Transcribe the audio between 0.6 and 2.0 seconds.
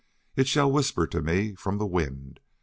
whisper to me from the